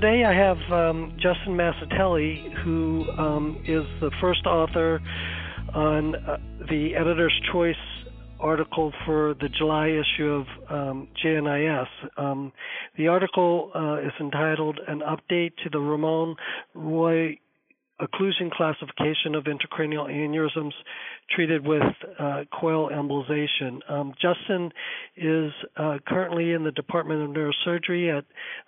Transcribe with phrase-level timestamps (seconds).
[0.00, 4.98] today I have um, Justin Mascitelli, who um, is the first author
[5.74, 6.38] on uh,
[6.70, 7.74] the Editor's Choice
[8.38, 11.86] article for the July issue of um, JNIS.
[12.16, 12.50] Um,
[12.96, 16.36] the article uh, is entitled An Update to the Raymond
[16.72, 17.38] Roy
[18.02, 20.72] occlusion classification of intracranial aneurysms
[21.34, 21.82] treated with
[22.18, 23.78] uh, coil embolization.
[23.90, 24.72] Um, Justin
[25.16, 28.24] is uh, currently in the Department of Neurosurgery at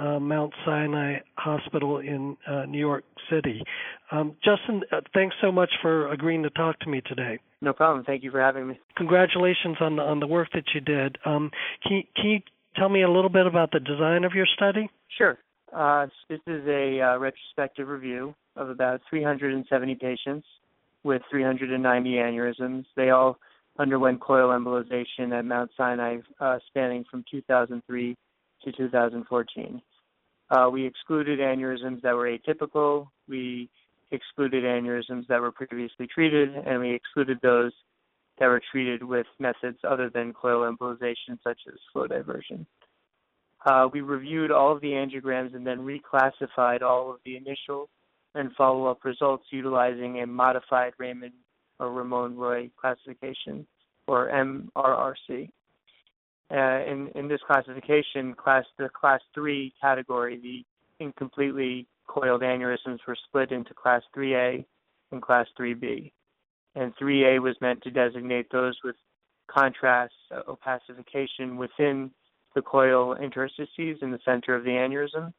[0.00, 3.62] uh, Mount Sinai Hospital in uh, New York City.
[4.10, 7.38] Um, Justin, uh, thanks so much for agreeing to talk to me today.
[7.60, 8.04] No problem.
[8.04, 8.78] Thank you for having me.
[8.96, 11.18] Congratulations on the, on the work that you did.
[11.24, 11.50] Um,
[11.82, 12.38] can, you, can you
[12.76, 14.88] tell me a little bit about the design of your study?
[15.16, 15.38] Sure.
[15.74, 20.46] Uh, this is a uh, retrospective review of about 370 patients
[21.04, 22.84] with 390 aneurysms.
[22.96, 23.38] They all
[23.78, 28.16] underwent coil embolization at Mount Sinai uh, spanning from 2003
[28.64, 29.82] to 2014.
[30.50, 33.08] Uh, we excluded aneurysms that were atypical.
[33.28, 33.68] We
[34.10, 37.72] excluded aneurysms that were previously treated, and we excluded those
[38.38, 42.66] that were treated with methods other than coil embolization, such as flow diversion.
[43.64, 47.88] Uh, we reviewed all of the angiograms and then reclassified all of the initial
[48.36, 51.32] and follow-up results utilizing a modified Raymond
[51.78, 53.66] or Raymond Roy classification,
[54.06, 55.50] or MRRC.
[56.48, 63.16] Uh, in, in this classification, class the class three category, the incompletely coiled aneurysms were
[63.28, 64.64] split into class 3A
[65.12, 66.12] and class 3B.
[66.76, 68.96] And 3A was meant to designate those with
[69.48, 72.10] contrast uh, opacification within
[72.54, 75.32] the coil interstices in the center of the aneurysm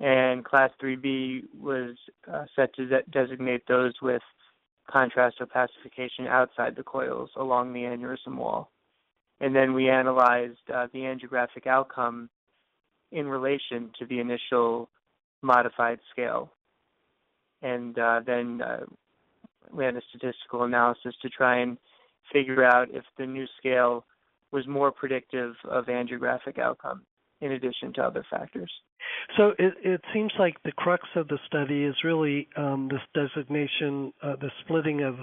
[0.00, 1.96] and Class 3B was
[2.32, 4.22] uh, set to de- designate those with
[4.90, 8.70] contrast opacification outside the coils along the aneurysm wall.
[9.40, 12.28] And then we analyzed uh, the angiographic outcome
[13.10, 14.88] in relation to the initial
[15.42, 16.52] modified scale.
[17.62, 18.84] And uh, then uh,
[19.70, 21.78] ran a statistical analysis to try and
[22.32, 24.04] figure out if the new scale
[24.52, 27.02] was more predictive of angiographic outcome
[27.40, 28.70] in addition to other factors.
[29.36, 34.12] So it, it seems like the crux of the study is really um, this designation,
[34.22, 35.16] uh, the splitting of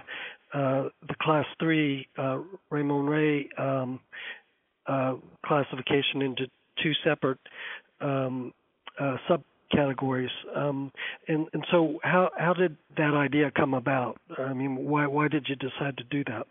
[0.54, 4.00] uh, the class three uh, Raymond Roy um,
[4.86, 5.16] uh,
[5.46, 6.46] classification into
[6.82, 7.40] two separate
[8.02, 8.54] um,
[9.00, 10.30] uh, subcategories.
[10.56, 10.92] Um,
[11.28, 14.20] and, and so, how how did that idea come about?
[14.38, 16.48] I mean, why why did you decide to do that?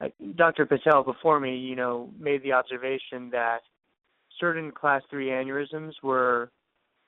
[0.00, 0.66] Uh, Dr.
[0.66, 3.60] Patel before me, you know, made the observation that
[4.38, 6.50] certain class 3 aneurysms were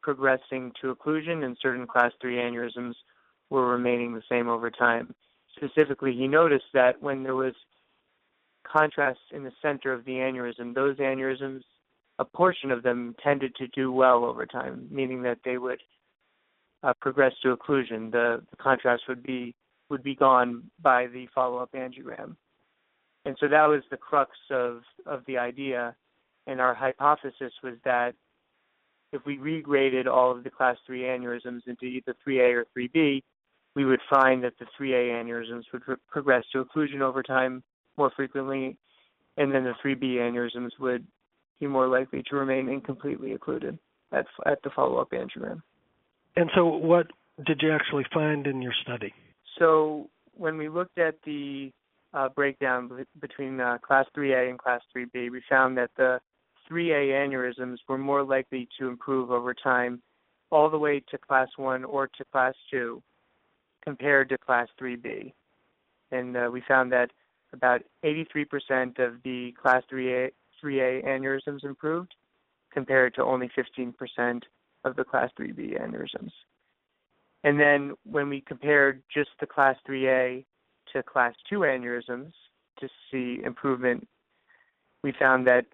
[0.02, 2.94] progressing to occlusion and certain class 3 aneurysms
[3.50, 5.14] were remaining the same over time.
[5.56, 7.54] Specifically, he noticed that when there was
[8.70, 11.60] contrast in the center of the aneurysm, those aneurysms,
[12.18, 15.80] a portion of them tended to do well over time, meaning that they would
[16.82, 18.10] uh, progress to occlusion.
[18.10, 19.54] The, the contrast would be
[19.90, 22.36] would be gone by the follow-up angiogram.
[23.26, 25.94] And so that was the crux of, of the idea
[26.46, 28.14] and our hypothesis was that
[29.12, 33.22] if we regraded all of the class 3 aneurysms into either 3A or 3B,
[33.74, 37.62] we would find that the 3A aneurysms would progress to occlusion over time
[37.96, 38.76] more frequently,
[39.36, 41.06] and then the 3B aneurysms would
[41.60, 43.78] be more likely to remain incompletely occluded
[44.12, 45.62] at, at the follow-up angiogram.
[46.36, 47.06] And so what
[47.46, 49.12] did you actually find in your study?
[49.58, 51.72] So when we looked at the
[52.12, 56.20] uh, breakdown between uh, class 3A and class 3B, we found that the
[56.70, 60.02] 3A aneurysms were more likely to improve over time
[60.50, 63.02] all the way to class 1 or to class 2
[63.82, 65.32] compared to class 3B.
[66.10, 67.10] And uh, we found that
[67.52, 70.30] about 83% of the class 3A,
[70.62, 72.14] 3A aneurysms improved
[72.72, 74.42] compared to only 15%
[74.84, 76.32] of the class 3B aneurysms.
[77.44, 80.44] And then when we compared just the class 3A
[80.92, 82.32] to class 2 aneurysms
[82.80, 84.08] to see improvement,
[85.02, 85.66] we found that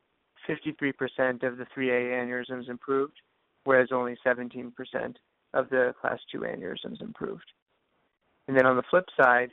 [0.48, 3.20] 53% of the 3A aneurysms improved,
[3.64, 4.72] whereas only 17%
[5.54, 7.44] of the class 2 aneurysms improved.
[8.48, 9.50] And then on the flip side,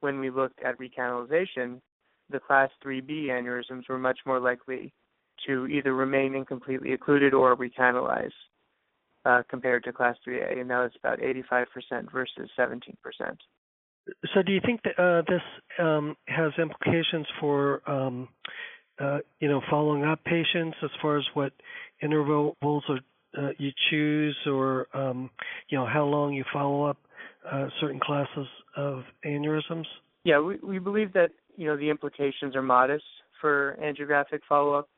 [0.00, 1.80] when we looked at recanalization,
[2.30, 4.92] the class 3B aneurysms were much more likely
[5.46, 8.32] to either remain incompletely occluded or recanalize
[9.24, 12.80] uh, compared to class 3A, and that was about 85% versus 17%.
[14.32, 15.42] So, do you think that uh, this
[15.78, 18.28] um, has implications for um,
[19.00, 21.52] uh, you know, following up patients as far as what
[22.02, 22.98] intervals or,
[23.36, 25.30] uh, you choose or, um,
[25.68, 26.98] you know, how long you follow up
[27.50, 28.46] uh, certain classes
[28.76, 29.84] of aneurysms?
[30.24, 33.04] Yeah, we, we believe that, you know, the implications are modest
[33.40, 34.88] for angiographic follow-up.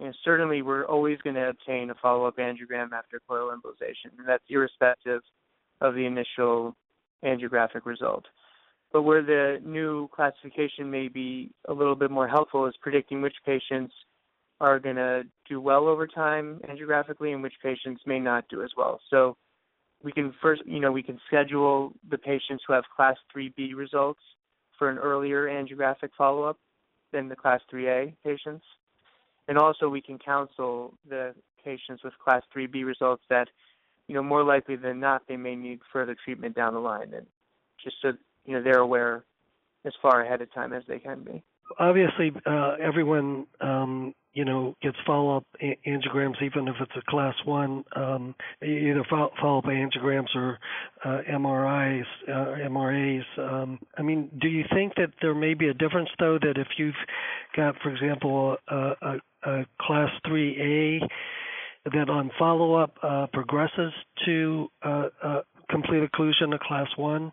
[0.00, 4.44] And certainly we're always going to obtain a follow-up angiogram after coil embolization, and that's
[4.48, 5.22] irrespective
[5.80, 6.76] of the initial
[7.24, 8.24] angiographic result.
[8.92, 13.36] But where the new classification may be a little bit more helpful is predicting which
[13.44, 13.92] patients
[14.60, 18.70] are going to do well over time angiographically and which patients may not do as
[18.76, 19.00] well.
[19.10, 19.36] So
[20.02, 24.20] we can first, you know, we can schedule the patients who have class 3B results
[24.78, 26.58] for an earlier angiographic follow-up
[27.12, 28.64] than the class 3A patients.
[29.48, 33.48] And also we can counsel the patients with class 3B results that,
[34.06, 37.12] you know, more likely than not, they may need further treatment down the line.
[37.14, 37.26] And
[37.82, 38.12] just so,
[38.48, 39.24] you know, they're aware
[39.84, 41.42] as far ahead of time as they can be.
[41.78, 45.44] Obviously, uh, everyone um, you know, gets follow-up
[45.84, 50.60] angiograms, even if it's a class one, um, either follow-up angiograms or
[51.04, 53.24] uh, MRIs, uh, MRAs.
[53.36, 56.68] Um, I mean, do you think that there may be a difference, though, that if
[56.76, 56.94] you've
[57.56, 61.00] got, for example, a, a, a class 3A
[61.92, 63.92] that on follow-up uh, progresses
[64.24, 65.08] to uh,
[65.68, 67.32] complete occlusion, a class one,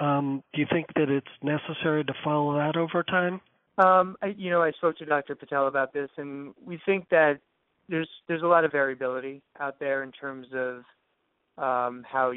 [0.00, 3.40] um, do you think that it's necessary to follow that over time?
[3.78, 5.34] Um, I, you know, I spoke to Dr.
[5.34, 7.38] Patel about this, and we think that
[7.88, 10.82] there's there's a lot of variability out there in terms of
[11.58, 12.32] um, how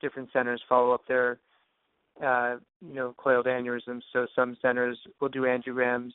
[0.00, 1.38] different centers follow up their
[2.22, 4.02] uh, you know coiled aneurysms.
[4.12, 6.12] So some centers will do angiograms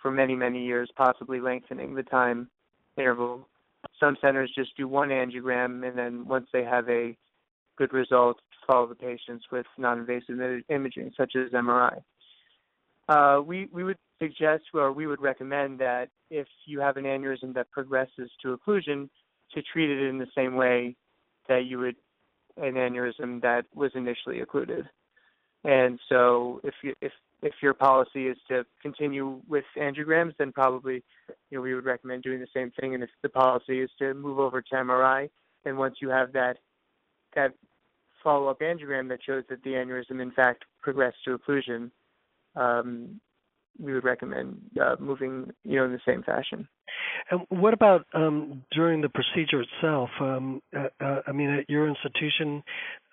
[0.00, 2.48] for many many years, possibly lengthening the time
[2.96, 3.48] interval.
[4.00, 7.16] Some centers just do one angiogram, and then once they have a
[7.76, 12.02] good results to follow the patients with non-invasive imaging, such as MRI.
[13.08, 17.54] Uh, we we would suggest or we would recommend that if you have an aneurysm
[17.54, 19.08] that progresses to occlusion,
[19.54, 20.96] to treat it in the same way
[21.48, 21.96] that you would
[22.56, 24.88] an aneurysm that was initially occluded.
[25.64, 27.12] And so if you, if
[27.42, 31.04] if your policy is to continue with angiograms, then probably
[31.50, 32.94] you know we would recommend doing the same thing.
[32.94, 35.28] And if the policy is to move over to MRI,
[35.64, 36.58] then once you have that
[37.36, 37.54] that
[38.22, 41.90] follow-up angiogram that shows that the aneurysm in fact progressed to occlusion,
[42.56, 43.20] um,
[43.78, 46.66] we would recommend uh, moving, you know, in the same fashion.
[47.30, 50.10] And what about um, during the procedure itself?
[50.20, 52.62] Um, uh, uh, I mean, at your institution,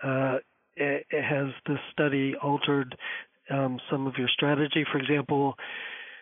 [0.04, 0.38] uh,
[0.78, 2.98] has this study altered
[3.52, 4.86] um, some of your strategy?
[4.92, 5.56] For example,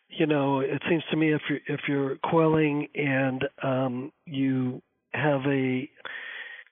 [0.10, 4.82] you know, it seems to me if you're if you're coiling and um, you
[5.14, 5.90] have a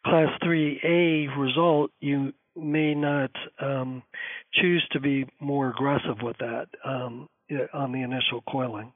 [0.10, 4.04] class 3A result, you may not um,
[4.54, 7.30] choose to be more aggressive with that um,
[7.74, 8.92] on the initial coiling.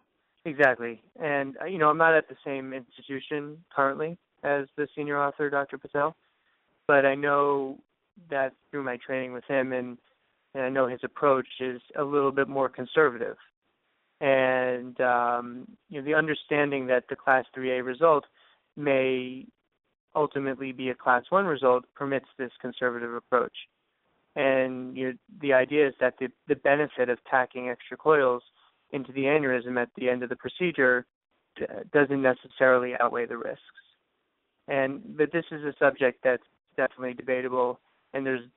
[0.45, 5.21] Exactly, and uh, you know I'm not at the same institution currently as the senior
[5.21, 5.77] author, Dr.
[5.77, 6.17] Patel,
[6.85, 7.79] but I know
[8.29, 9.97] that through my training with him, and,
[10.53, 13.37] and I know his approach is a little bit more conservative,
[14.19, 18.25] and um, you know the understanding that the Class 3A result
[18.75, 19.45] may
[20.15, 23.55] ultimately be a class one result permits this conservative approach.
[24.35, 28.43] And you know, the idea is that the, the benefit of tacking extra coils
[28.91, 31.05] into the aneurysm at the end of the procedure
[31.91, 33.61] doesn't necessarily outweigh the risks.
[34.67, 36.43] And but this is a subject that's
[36.77, 37.79] definitely debatable,
[38.13, 38.47] and there's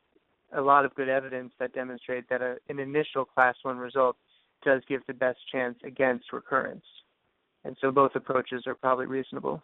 [0.55, 4.17] a lot of good evidence that demonstrate that a, an initial class one result
[4.65, 6.85] does give the best chance against recurrence.
[7.65, 9.63] And so both approaches are probably reasonable.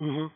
[0.00, 0.26] Mm-hmm.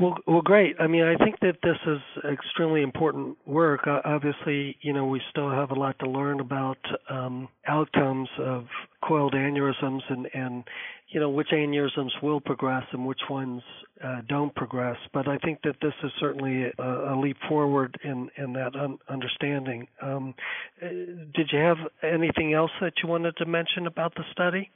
[0.00, 0.74] Well, well, great.
[0.80, 3.86] I mean, I think that this is extremely important work.
[3.86, 8.64] Uh, obviously, you know, we still have a lot to learn about um, outcomes of
[9.06, 10.64] coiled aneurysms and, and,
[11.10, 13.62] you know, which aneurysms will progress and which ones
[14.04, 14.96] uh, don't progress.
[15.12, 18.98] But I think that this is certainly a, a leap forward in, in that un-
[19.08, 19.86] understanding.
[20.02, 20.34] Um,
[20.82, 24.72] uh, did you have anything else that you wanted to mention about the study?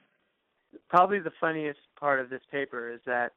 [0.89, 3.33] Probably the funniest part of this paper is that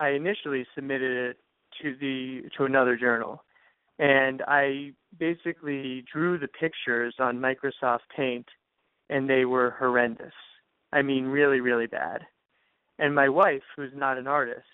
[0.00, 1.36] I initially submitted it
[1.82, 3.42] to the to another journal,
[3.98, 8.46] and I basically drew the pictures on Microsoft Paint,
[9.08, 10.32] and they were horrendous.
[10.92, 12.22] I mean, really, really bad.
[12.98, 14.66] And my wife, who's not an artist,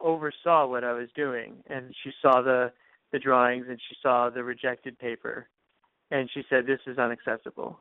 [0.00, 2.72] oversaw what I was doing, and she saw the
[3.12, 5.48] the drawings and she saw the rejected paper,
[6.10, 7.80] and she said, "This is unacceptable."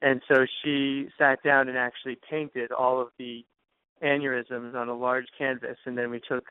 [0.00, 3.44] And so she sat down and actually painted all of the
[4.02, 6.44] aneurysms on a large canvas, and then we took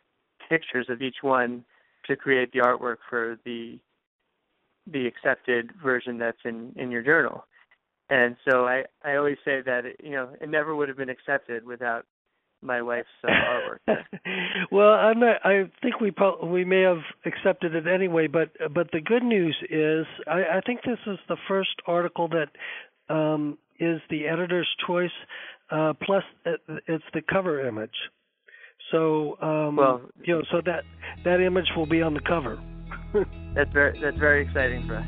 [0.50, 1.64] pictures of each one
[2.08, 3.80] to create the artwork for the
[4.92, 7.46] the accepted version that's in in your journal.
[8.10, 11.10] And so I I always say that it, you know it never would have been
[11.10, 12.06] accepted without
[12.62, 14.04] my wife's uh, artwork.
[14.72, 15.38] well, I'm not.
[15.44, 20.06] I think we we may have accepted it anyway, but but the good news is
[20.28, 22.50] I, I think this is the first article that
[23.14, 25.10] um, is the editor's choice
[25.72, 26.24] Uh, plus,
[26.88, 27.96] it's the cover image.
[28.92, 30.84] So, um, well, you know, so that
[31.24, 32.60] that image will be on the cover.
[33.56, 35.06] that's very that's very exciting for us.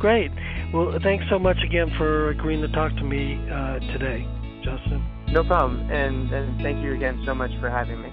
[0.00, 0.30] Great.
[0.72, 4.24] Well, thanks so much again for agreeing to talk to me uh, today,
[4.62, 5.02] Justin.
[5.28, 8.12] No problem, and and thank you again so much for having me.